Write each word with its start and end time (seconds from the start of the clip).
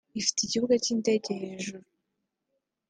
Ifite 0.19 0.39
ikibuga 0.43 0.75
cy’indege 0.83 1.29
hejuru 1.41 1.85